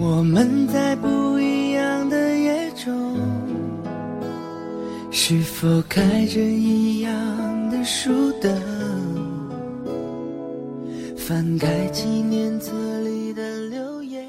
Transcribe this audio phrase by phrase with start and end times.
[0.00, 3.16] 我们在不一样的夜中，
[5.10, 6.87] 是否开着一
[7.88, 8.60] 样的？
[11.16, 14.26] 翻开纪念册里的留言。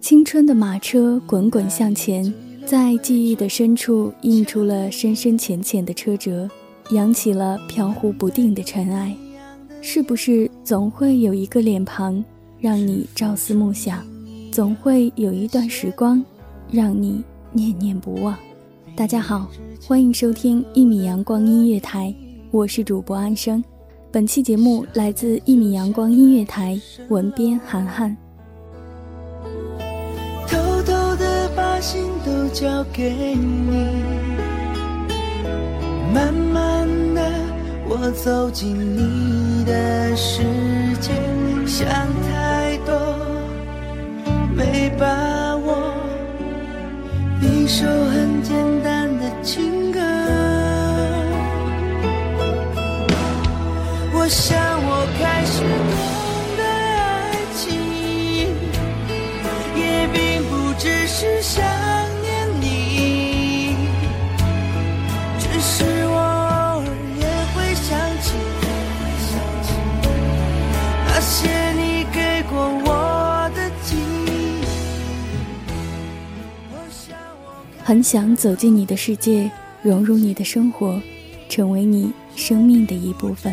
[0.00, 2.32] 青春的马车滚滚向前，
[2.64, 6.48] 在记忆的深处印出了深深浅浅的车辙，
[6.90, 9.14] 扬起了飘忽不定的尘埃。
[9.82, 12.24] 是不是总会有一个脸庞，
[12.58, 14.02] 让你朝思暮想？
[14.50, 16.24] 总会有一段时光，
[16.70, 18.34] 让你念念不忘。
[18.96, 19.46] 大家好，
[19.86, 22.12] 欢迎收听一米阳光音乐台，
[22.50, 23.62] 我是主播安生。
[24.10, 28.16] 本期节目来自一米阳光音乐台，文编涵涵。
[30.46, 34.02] 偷偷的把心都交给你，
[36.14, 37.20] 慢慢的
[37.86, 40.42] 我走进你的世，
[77.88, 79.50] 很想走进你的世界，
[79.80, 81.00] 融入你的生活，
[81.48, 83.50] 成为你生命的一部分。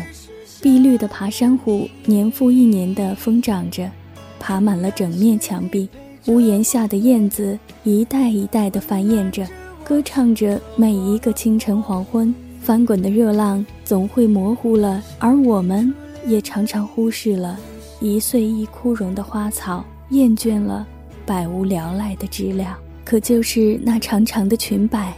[0.60, 3.90] 碧绿的爬山虎年复一年地疯长着，
[4.38, 5.88] 爬满了整面墙壁。
[6.26, 9.48] 屋檐下的燕子一代一代地繁衍着，
[9.82, 12.34] 歌唱着每一个清晨黄昏。
[12.60, 15.90] 翻滚的热浪总会模糊了，而我们
[16.26, 17.58] 也常常忽视了
[18.02, 20.86] 一岁一枯荣的花草，厌倦了
[21.24, 22.76] 百无聊赖的知了。
[23.06, 25.16] 可就是那长长的裙摆，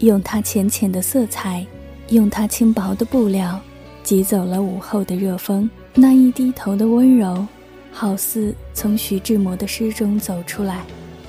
[0.00, 1.66] 用它浅浅的色彩，
[2.10, 3.58] 用它轻薄的布料，
[4.04, 5.68] 挤走了午后的热风。
[5.94, 7.46] 那一低头的温柔，
[7.90, 10.84] 好似从徐志摩的诗中走出来，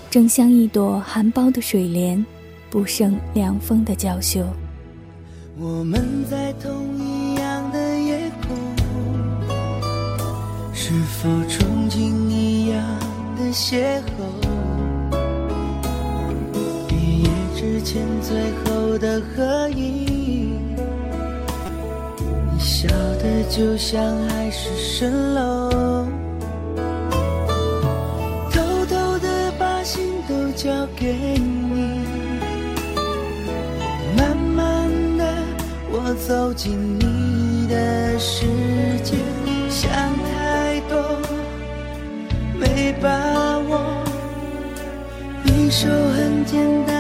[0.10, 2.24] 正像一朵含苞的水莲，
[2.70, 4.46] 不胜凉风的娇羞。
[5.58, 8.58] 我们在同一样的夜空，
[10.74, 10.92] 是
[11.22, 12.84] 否憧憬一样
[13.38, 14.53] 的邂逅？
[17.84, 20.58] 前最后的合影，
[22.52, 26.08] 你笑的就像海市蜃楼，
[28.50, 32.00] 偷偷的把心都交给你，
[34.18, 35.26] 慢慢的
[35.92, 38.46] 我走进你的世
[39.04, 39.18] 界，
[39.70, 39.92] 想
[40.24, 41.20] 太多
[42.58, 44.02] 没把握，
[45.44, 46.93] 一首很简单。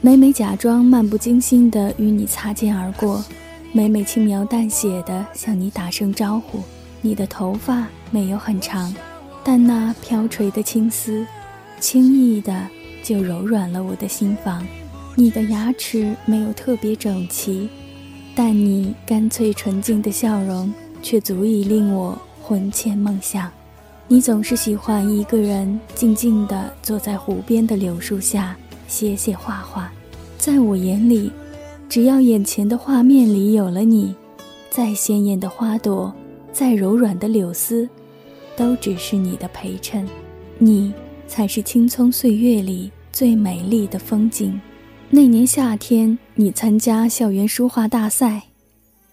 [0.00, 3.24] 每每假装漫不经心的与你擦肩而过，
[3.72, 6.60] 每每轻描淡写的向你打声招呼。
[7.00, 8.94] 你的头发没有很长。
[9.44, 11.26] 但那飘垂的青丝，
[11.80, 12.66] 轻易的
[13.02, 14.66] 就柔软了我的心房。
[15.14, 17.68] 你的牙齿没有特别整齐，
[18.34, 23.50] 但你干脆纯净的笑容却足以令我魂牵梦想。
[24.08, 28.56] 你总是喜欢一个人静静地坐在湖边的柳树下
[28.86, 29.92] 写写画画。
[30.38, 31.32] 在我眼里，
[31.88, 34.14] 只要眼前的画面里有了你，
[34.70, 36.14] 再鲜艳的花朵，
[36.52, 37.88] 再柔软的柳丝。
[38.56, 40.08] 都只是你的陪衬，
[40.56, 40.94] 你
[41.26, 44.58] 才是青葱岁月里最美丽的风景。
[45.10, 48.42] 那年夏天，你参加校园书画大赛，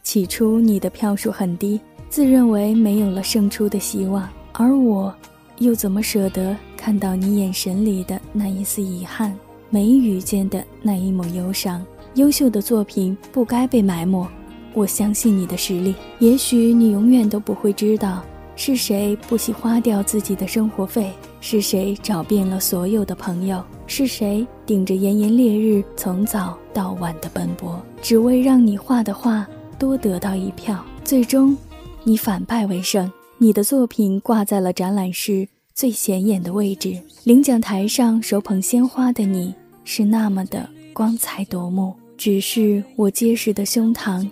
[0.02, 4.30] 起初你的票数很低，自认为没有了胜出的希望。
[4.54, 5.14] 而我，
[5.58, 9.36] 又怎么舍得看到你眼神里的那一丝遗憾，
[9.70, 11.84] 眉宇间的那一抹忧伤？
[12.16, 14.28] 优秀的作品不该被埋没。
[14.74, 18.24] 我相信你的实力，也许你永远都不会知道。
[18.56, 21.12] 是谁不惜花掉自己的生活费，
[21.42, 23.64] 是谁找遍了所有的朋友？
[23.88, 29.48] 是谁顶着炎炎烈日从早到晚的奔波，只为让你画的画
[29.80, 30.86] 多得到一票？
[31.04, 31.58] 最终，
[32.04, 33.12] 你反败为胜。
[33.44, 39.54] 你的作品挂在了展览室最显眼的位置，领奖台上手捧鲜花的你
[39.84, 41.94] 是那么的光彩夺目。
[42.16, 44.26] 只是我结实的胸膛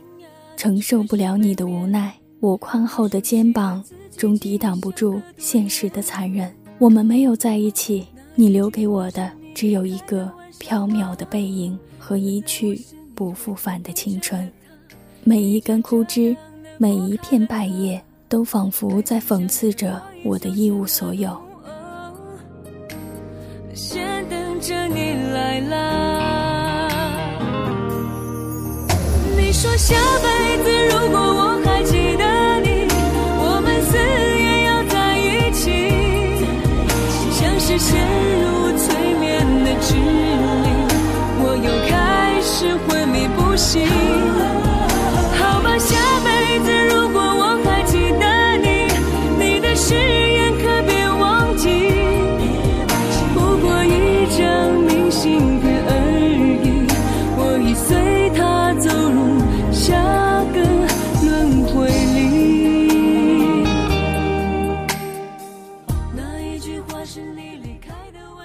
[0.55, 3.83] 承受不了你的无奈，我宽厚的肩膀
[4.15, 6.49] 终抵挡不住现实的残忍。
[6.79, 12.79] 我们没有在一起，你留给我的只有一个飘渺的背影和一去
[13.13, 14.49] 不复返的青春。
[15.25, 16.33] 每一根枯枝，
[16.77, 18.01] 每一片败叶。
[18.31, 21.37] 都仿佛在讽刺着我的一无所有。
[23.73, 26.87] 先等着你来啦。
[29.35, 32.23] 你说下辈子如果我还记得
[32.61, 32.87] 你，
[33.43, 33.97] 我们死
[34.39, 35.67] 也要在一起。
[37.33, 37.99] 像是陷
[38.39, 40.71] 入催眠的指令，
[41.43, 43.85] 我又开始昏迷不醒。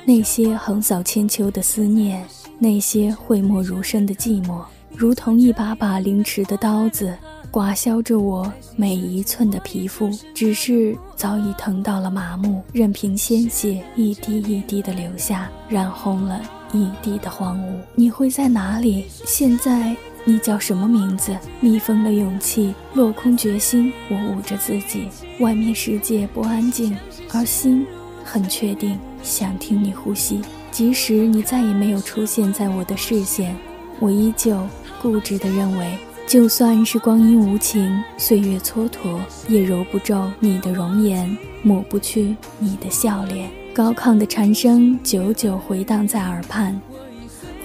[0.09, 2.25] 那些横扫千秋的思念，
[2.61, 4.63] 那些讳莫如深的寂寞，
[4.95, 7.13] 如同一把把凌迟的刀子，
[7.51, 10.09] 刮削着我每一寸的皮肤。
[10.33, 16.41] 只是早已疼到了麻木，任凭鲜血一滴一滴的流下，染红了
[16.73, 17.81] 一地的荒芜。
[17.97, 19.07] 你会在哪里？
[19.27, 21.37] 现在你叫什么名字？
[21.59, 23.93] 密封了勇气，落空决心。
[24.09, 25.09] 我捂着自己，
[25.41, 26.97] 外面世界不安静，
[27.33, 27.85] 而心。
[28.27, 30.43] 很确定想听你呼吸，
[30.73, 33.57] 即使你再也没有出现在我的视线，
[34.01, 34.67] 我依旧
[35.01, 35.97] 固执地认为，
[36.27, 43.49] 就算是光阴无情，岁月蹉跎，也揉不皱你的容颜，抹不去你的笑脸。
[43.73, 46.79] 高亢的蝉声久久回荡在耳畔，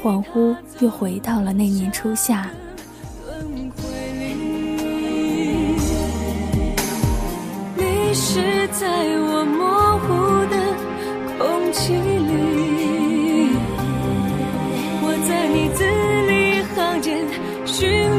[0.03, 2.49] 恍惚又回到了那年初夏。
[7.75, 8.87] 你是在
[9.17, 10.30] 我模糊。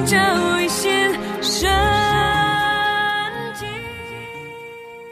[0.05, 1.71] 一线生
[3.55, 3.65] 机。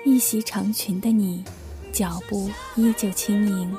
[0.04, 1.44] 一袭长裙的你，
[1.92, 3.72] 脚步依旧轻盈，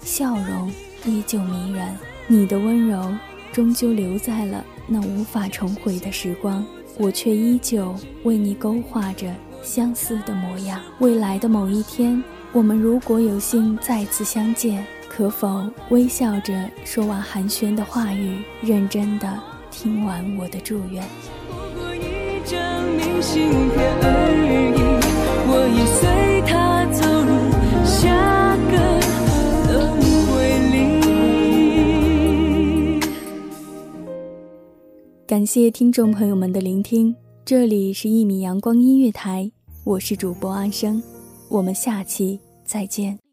[0.00, 0.72] 笑容
[1.04, 1.96] 依旧迷人。
[2.28, 3.12] 你的温柔
[3.52, 6.64] 终究留在了那无法重回的时光，
[6.96, 9.34] 我却依旧为你勾画着
[9.64, 10.80] 相似的模样。
[11.00, 12.22] 未来的某一天。
[12.52, 19.38] 我们如果有幸再次相见，可否微笑着说完寒暄的话语，认真的
[19.78, 21.04] 听完我的祝愿？
[21.48, 24.08] 不过一张明信片而
[24.72, 24.74] 已，
[25.48, 27.30] 我已随他走入
[27.84, 28.96] 下个。
[35.26, 37.14] 感谢听众朋友们的聆听，
[37.44, 39.44] 这里是《一米阳光音乐台》，
[39.84, 41.02] 我是主播安生，
[41.50, 42.40] 我们下期。
[42.64, 43.25] 再见。